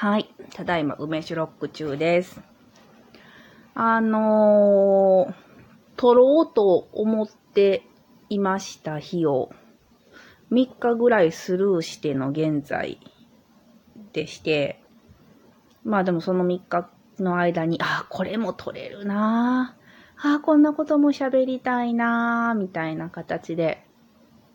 [0.00, 0.34] はい。
[0.54, 2.40] ただいま梅酒ロック中です。
[3.74, 5.34] あのー、
[5.98, 7.82] 撮ろうと思って
[8.30, 9.50] いました日を
[10.50, 12.98] 3日ぐらいスルーしての現在
[14.14, 14.82] でして、
[15.84, 19.76] まあでもその3日の間に、あ、これも撮れるな
[20.16, 23.84] あ、あ、こんなことも喋りたいなみたいな形で、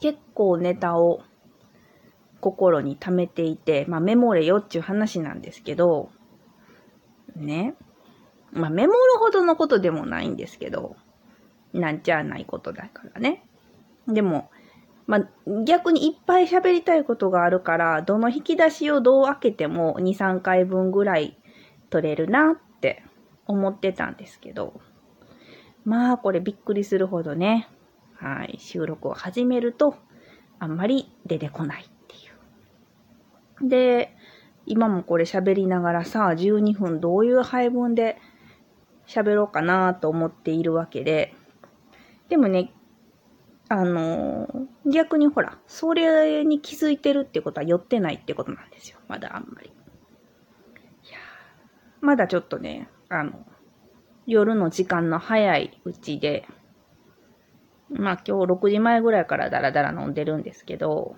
[0.00, 1.22] 結構ネタを
[2.40, 6.10] 心に溜めていて、まあメモれよっていう話なんですけど、
[7.36, 7.74] ね。
[8.52, 10.96] まあメモるほどのことでもないんですけど、
[11.72, 13.44] なんちゃないことだからね。
[14.08, 14.50] でも、
[15.06, 15.28] まあ
[15.64, 21.38] 逆にいっぱい喋りたいことがあるから、どの引き出しをどう開けても2、3回分ぐらい
[21.90, 23.04] 取れるなって
[23.46, 24.80] 思ってたんですけど、
[25.84, 27.68] まあこれびっくりするほどね、
[28.14, 29.96] はい、収録を始めると、
[30.58, 31.90] あんまり出てこない。
[33.62, 34.14] で、
[34.66, 38.18] 今もこれ喋りながらさ、12分どういう配分で
[39.06, 41.34] 喋ろうかなと思っているわけで、
[42.28, 42.72] でもね、
[43.68, 48.98] あのー逆にほら、それに気づいてるってことは寄ってないってことなんですよ。
[49.08, 49.68] まだあんまり。
[49.68, 49.70] い
[51.12, 51.18] や
[52.00, 53.46] まだちょっとね、あの、
[54.26, 56.46] 夜の時間の早いうちで、
[57.90, 61.16] まあ今日6時前ぐらいからダラダラ飲んでるんですけど、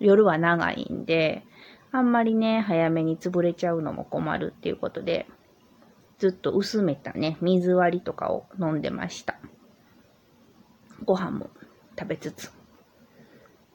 [0.00, 1.44] 夜は長いんで、
[1.92, 5.26] あんまりね、早めに潰れちゃうのも困るっていうことで、
[6.18, 9.38] ずっと薄めたね、水割りとかを飲んでました。
[11.04, 11.50] ご飯も
[11.98, 12.52] 食べつつ。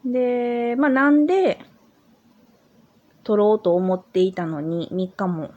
[0.06, 1.60] で、まあなんで、
[3.24, 5.52] 撮ろうと思っていたのに3日も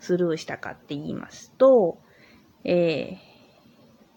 [0.00, 1.98] スルーしたかって言いますと、
[2.64, 3.28] えー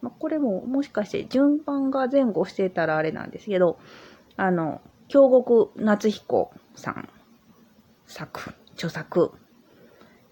[0.02, 3.80] まあ、これももしかして順番が前後してたらあれなんですけど、
[4.36, 7.10] あの、京極夏彦さん
[8.12, 9.32] 作、著作、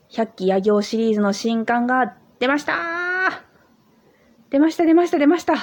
[0.10, 3.44] 百鬼夜行シリーズの新刊が出ました。
[4.50, 5.56] 出ました出ました出ました。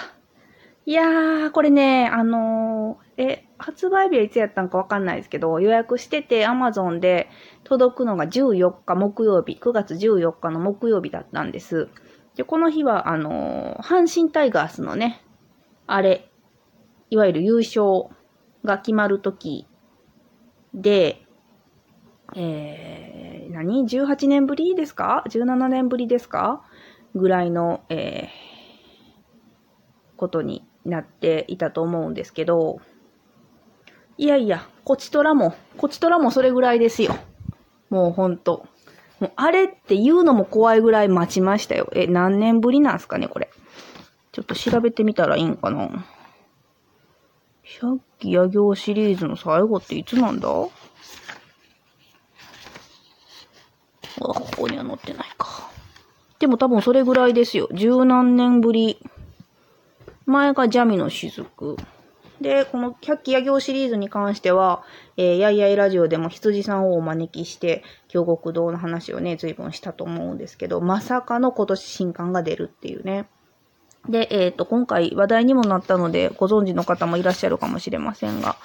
[0.86, 7.28] いやー、これね、あのーえ、発売日はいつやったんかわかんないですけど、予約してて Amazon で
[7.64, 11.88] 届くのが14日木曜日、9月14日の木曜日だったんです。
[12.36, 15.22] で、この日は、あのー阪神タイガースのね、
[15.86, 16.30] あれ、
[17.10, 18.14] いわゆる優勝
[18.64, 19.66] が決まる時
[20.72, 21.25] で、
[22.34, 26.62] えー、何 ?18 年ぶりですか ?17 年ぶりですか？
[27.14, 32.80] ぐらいの、えー、ことになっていたと思うんですけど、
[34.18, 37.16] いやいや、こちとらも、こちとらもそれぐらいですよ。
[37.90, 38.66] もうほんと。
[39.20, 41.88] もうあれって言うのも怖いぐらい待ちましたよ。
[41.94, 43.48] え、何年ぶりなんすかね、これ？
[44.32, 46.04] ちょっと調べてみたらいいんかな？
[47.62, 50.48] 百鬼夜行シリーズの最後っていつなんだ？
[54.20, 55.70] あ、ここには載ってないか。
[56.38, 57.68] でも多分それぐらいですよ。
[57.72, 58.98] 十何年ぶり。
[60.26, 61.76] 前がジャミの雫。
[62.40, 64.82] で、この百鬼夜行シリーズに関しては、
[65.16, 73.26] えー、やいやいラジオでも羊さんをお招きして、京極堂の話をね、随分したと思うんですけど、まさかの今年新刊が出るっていうね。
[74.08, 78.56] で、えっ、と、今回話題にもなったので、ご存知の方もいらっしゃるかもしれませんが、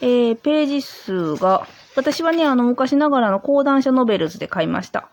[0.00, 5.00] えー、ページ数が、私はね、あの、昔ながらの講談社ノベルズで買いました。
[5.00, 5.10] やっ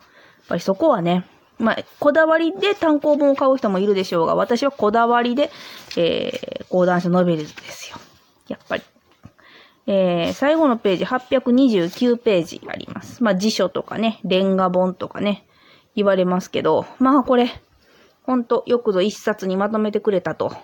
[0.50, 1.26] ぱりそこはね、
[1.60, 5.52] まあ、こだわりで単行本を買う人もいるでしょうが、私はこだわりで、
[5.96, 7.98] えー、講談社ノベルズですよ。
[8.48, 8.84] やっぱり。
[9.86, 13.24] えー、最後のページ829ページあります。
[13.24, 15.46] まあ、辞書とかね、レンガ本とかね、
[15.96, 17.50] 言われますけど、まあこれ、
[18.24, 20.56] ほんとよくぞ一冊にまとめてくれたと、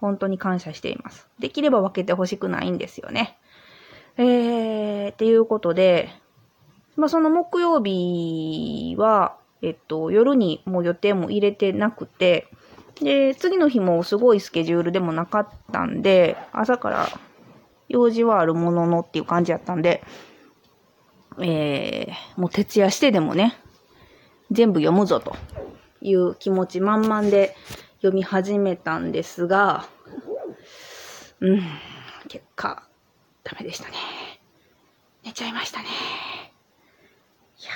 [0.00, 1.28] 本当に感謝しています。
[1.38, 3.37] できれば分けてほしくないんですよね。
[4.18, 6.10] えー、っていうことで、
[6.96, 12.48] まあその木曜日は、えっと、夜にもう予定も入れてなくて、
[13.00, 17.08] で、次の日もすごいスケジュールでもなかったんで、朝から
[17.88, 20.02] 用事はあるもののっていう感じやったんで、
[21.40, 23.56] えー、もう徹夜してでもね、
[24.50, 25.36] 全部読むぞと
[26.00, 27.54] いう気持ち満々で
[27.98, 29.86] 読み始めたんですが、
[31.40, 31.62] うん、
[32.26, 32.87] 結果、
[33.48, 33.94] ダメでしたね。
[35.24, 35.86] 寝ちゃいましたね。
[37.58, 37.70] いや、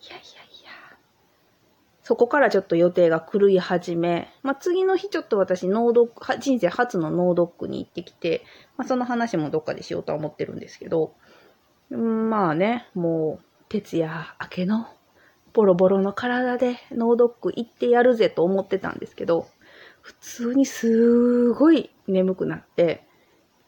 [0.00, 0.70] いやいやいや。
[2.04, 8.44] そこからちょっと予定が狂い始め、まあ、次の日ちょっと私、ノードック、人生初のノードックに行ってきて、
[8.76, 11.14] まあ、その話もどっかでしようとは思ってるんですけど、
[11.90, 14.86] まあね、もう、徹夜明けの、
[15.52, 19.48] ボロボロの体でノードック行ってやるぜと思ってたんですけど、
[20.00, 23.04] 普通にすごい眠くなって、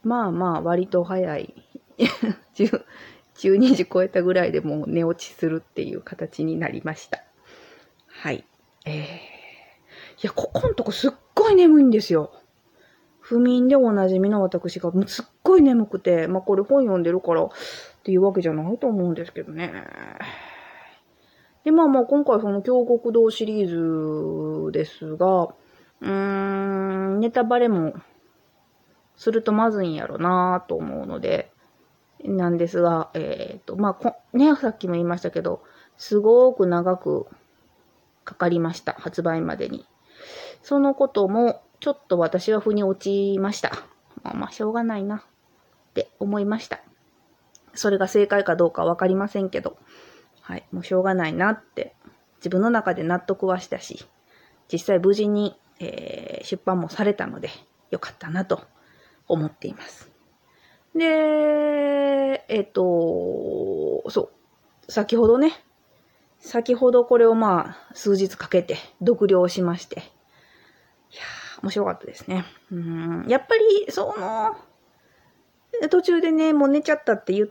[0.04, 1.54] まあまあ割と早い、
[2.54, 7.22] 12時超えたぐらいでもう寝落ちするっていう形になりました。
[8.06, 8.44] はい。
[8.86, 9.06] えー、い
[10.22, 12.32] や、ここんとこすっごい眠いんですよ。
[13.20, 17.48] 不眠でおなじみの私が、もうすっごい眠くて、まあこれ本読んでるからっ
[18.02, 19.72] ていうわけじゃないと思うんですけどね。
[21.64, 27.94] で、まあまあ今回その京極堂シリーズですが、うーん、ネタバレも
[29.16, 31.52] するとまずいんやろなと思うので、
[32.24, 35.62] なんですが、えっ、ー、と、まあ、こね、さっきも言いましたけど、
[35.96, 37.26] すごく長く
[38.24, 38.94] かかりました。
[38.94, 39.86] 発売までに。
[40.62, 42.98] そのことも、ちょっと私は腑に落
[43.34, 43.72] ちました。
[44.22, 46.80] まあまあ、しょうがないな、って思いました。
[47.74, 49.76] それが正解かどうかわかりませんけど、
[50.40, 51.94] はい、もうしょうがないなって、
[52.36, 54.06] 自分の中で納得はしたし、
[54.72, 57.50] 実際無事に、えー、出版もされたので、
[57.90, 58.62] よかったなと
[59.28, 60.10] 思っています。
[60.94, 64.30] で、えっ、と、そ
[64.88, 65.52] う、先ほどね、
[66.38, 72.44] 先ほどこれをまあ、数日かけて読了しまして、いやー、面白かったですね。
[72.70, 74.56] うん、やっぱり、その、
[75.88, 77.48] 途中でね、もう寝ちゃったって言っ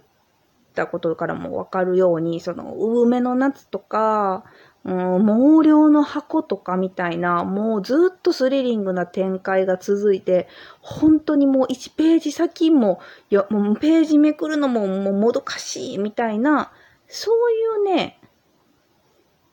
[0.76, 4.46] たことからもわかるように、その、産めの夏とか、
[4.86, 5.26] うん、
[5.62, 10.48] 毛量の箱とかみたいな、もうずっとスリリングな展開が続いて、
[10.82, 13.00] 本当にもう1ページ先も、
[13.30, 16.74] いや、もうページめくるのももうもどかしいみたいな、
[17.08, 18.20] そういうね、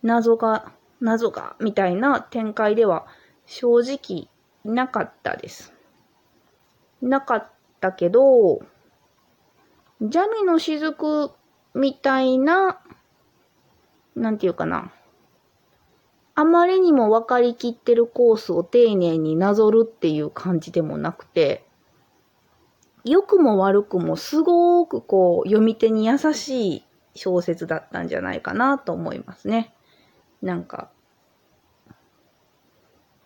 [0.02, 3.06] 謎が、謎が、みたいな展開では
[3.46, 4.28] 正直
[4.64, 5.72] なかったです。
[7.00, 7.50] なかっ
[7.80, 8.60] たけど、
[10.02, 11.34] ジャミの雫
[11.74, 12.80] みたいな、
[14.16, 14.90] なんていうかな。
[16.40, 21.66] あまりにも分かりきってるコースを丁寧になぞるっていう感じでもなくて、
[23.04, 26.84] 良くも悪くもすごくこう読み手に優しい
[27.14, 29.74] 小説だったんじゃないかなと思いますね。
[30.40, 30.90] なんか、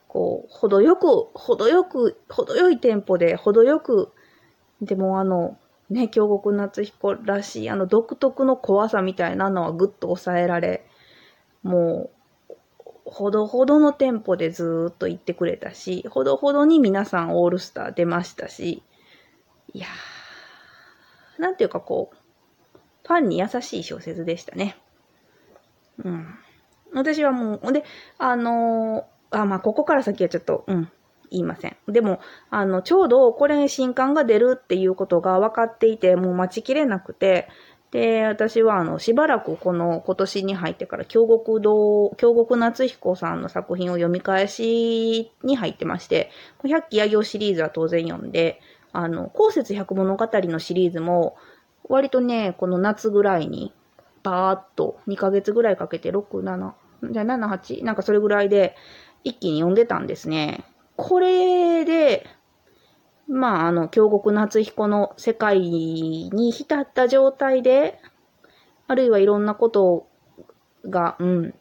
[0.08, 4.10] こう、程よく、程よく、程よいテンポで、程よく、
[4.82, 5.56] でもあの、
[5.88, 10.84] ね、京極夏彦らしい、あの独特の怖さみたいなのはぐっと抑えられ、
[11.62, 12.13] もう、
[13.05, 18.83] ほどほどのテンポでずっと言ってくれたし、ほどほどに皆さんオールスター出ましたし、
[19.73, 22.17] いやー、なんていうかこう、
[23.06, 24.77] ファンに優しい小説でしたね。
[26.03, 26.39] うん。
[26.95, 27.85] 私はもう、で、
[28.19, 30.91] あのー、あ、まあ、ここから先はちょっと、うん、
[31.31, 31.77] 言いません。
[31.89, 32.21] でも、
[32.51, 37.49] あの、ちょうどこれ新刊が出るっていうことが分かっていて、もう待ちきれなくて、
[37.94, 46.29] で、私は、あの、しばらくこの今年に入ってから、京極堂、京極夏彦さんの作品を読み返しに入ってまして、
[46.64, 48.61] 百鬼夜行シリーズは当然読んで、
[48.93, 51.37] あの、公説百物語のシリーズも、
[51.88, 53.73] 割とね、この夏ぐらいに、
[54.25, 56.73] バーっと2ヶ月ぐらいかけて、6、7、
[57.12, 58.75] じゃあ7、8、なんかそれぐらいで、
[59.23, 60.64] 一気に読んでたんですね。
[60.96, 62.26] これで、
[63.29, 67.99] まあ、あの、京極夏彦の世界に浸った状態で、
[68.87, 70.06] あるいはいろんなこと
[70.88, 71.55] が、うん、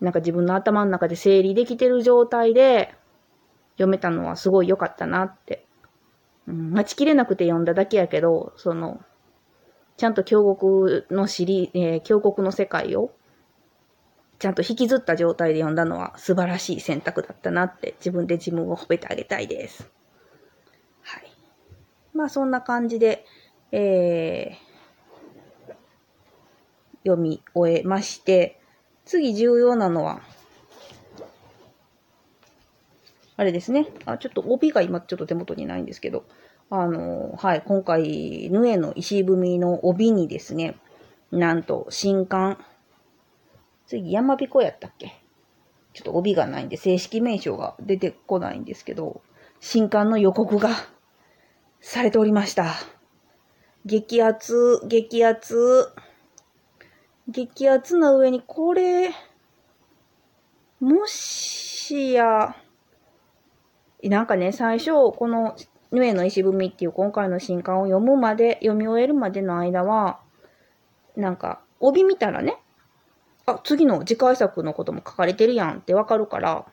[0.00, 2.94] なんか自分の頭の中で整理できてる状態で
[3.72, 5.66] 読めたのはすごい良かったなって。
[6.46, 9.00] うん、待ちきれなくて読んだだけやけど、その、
[9.96, 13.12] ちゃんと京極のシリえー、京極の世界を、
[14.38, 19.90] ちゃんと引きずった状態で読んだのは素晴らしい選択だったなって自分で自分を褒めてあげたいです。
[22.14, 23.26] まあそんな感じで、
[23.72, 25.74] えー、
[27.04, 28.60] 読み終えまして、
[29.04, 30.22] 次重要なのは、
[33.36, 33.88] あれですね。
[34.06, 36.24] あ、ちょっと帯が今ちょっと手元にないんですけど、
[36.70, 40.76] あの、はい、今回、ヌエの石踏みの帯にですね、
[41.32, 42.58] なんと新刊、
[43.86, 45.20] 次山彦やったっけ？
[45.92, 49.20] ちょっと帯がないんで正式名称が出てこないんですけど、
[49.60, 50.70] 新刊の予告が
[51.86, 52.76] されておりました。
[53.84, 55.90] 激アツ、激アツ。
[57.28, 59.10] 激アツな上に、これ、
[60.80, 62.56] もしや、
[64.02, 65.54] なんかね、最初、この、
[65.92, 70.20] ヌエの石踏みっていう今回の新刊を読むまで、読み終えるまでの間は、
[71.16, 72.56] なんか、帯見たらね、
[73.44, 76.64] あ、次の次回作のことも書かれてるやんってわかるから、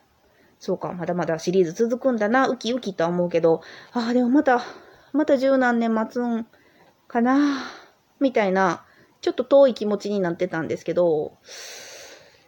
[0.58, 3.60] そうか、まだまだシリーズ続くんだな、ウキウキとは思うけど、
[3.92, 4.62] ああ、でもまた、
[5.12, 6.46] また十何年待つん
[7.06, 7.64] かな
[8.20, 8.84] みたいな、
[9.20, 11.36] ちょっと遠い気持ちになってたんですけど、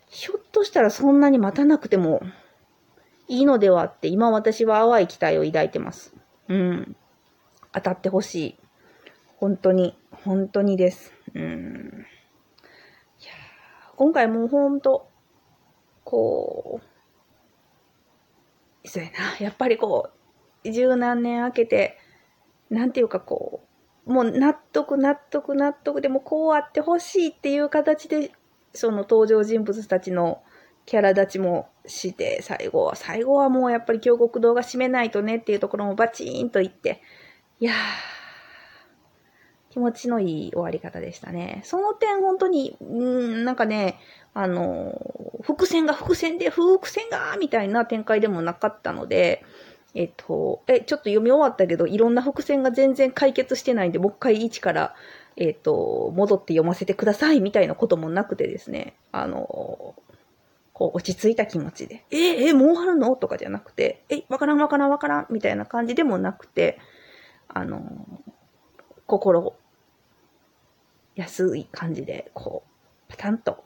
[0.08, 2.22] ひょっとしたらそんなに待たなくても
[3.28, 6.14] いいのではって今私は淡い期待を抱いてます。
[6.48, 6.96] うん。
[7.72, 8.58] 当たってほしい。
[9.36, 11.12] 本当に、本当にです。
[11.34, 12.06] うん。
[13.20, 13.32] いや
[13.96, 15.08] 今回もうほんと、
[16.04, 16.80] こ
[18.84, 19.44] う、そうやな。
[19.44, 20.10] やっぱりこ
[20.64, 21.98] う、十何年空けて、
[22.70, 23.62] なんていうかこ
[24.06, 28.32] う、もう納得納得納得でもこうあってほしいっていう形で、
[28.74, 30.42] その登場人物たちの
[30.86, 37.00] キャラ立ちもして、最後は、最後はもうやっぱり京極堂が締めないとねっていうところもバチーンと言って、
[37.60, 37.74] いやー、
[39.70, 41.62] 気持ちのいい終わり方でしたね。
[41.64, 43.98] その点本当に、うん、なんかね、
[44.34, 45.00] あの、
[45.42, 49.44] 伏線が伏線で、伏線がみたいな展開でもなかったので、
[49.94, 54.94] えっと、え、ちょっと読み終わったけど、いろんな伏線が全然解決してないんで、もう一回一から、
[55.36, 59.94] えっと、戻って読ませてくださいみたいなこともなくてですね、あの、
[60.72, 63.14] こう落ち着いた気持ちで、え、え、もう終わるの？
[63.14, 66.80] とかじゃなくて、え、わからんわからんわからんみたいな感じでもなくて、
[67.46, 67.80] あの、
[69.06, 69.54] 心、
[71.14, 73.62] 安い感じで、こう、パタンと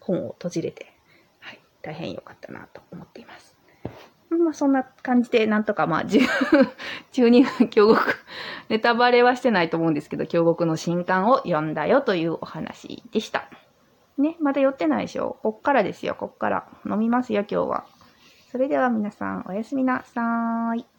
[0.00, 0.92] 本を閉じれて、
[1.38, 3.57] はい、大変良かったなと思っています。
[4.30, 8.24] まあそんな感じで、なんとかまあ、12 分京極、
[8.68, 13.48] ネタバレはしてないと思うんですけど、京極の新刊を読んだよというお話でした。
[14.18, 15.38] ね、まだ寄ってないでしょ？
[15.42, 16.66] こっからですよ、こっから。
[16.84, 17.84] 飲みますよ、今日は。
[18.50, 20.97] それでは皆さん、おやすみなさーい。